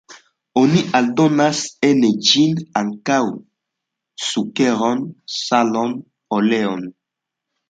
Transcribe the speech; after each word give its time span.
Oni 0.59 0.79
aldonas 0.99 1.59
en 1.89 2.01
ĝin 2.29 2.63
ankaŭ 2.81 3.19
sukeron, 4.31 5.05
salon, 5.37 5.95
oleon. 6.41 6.87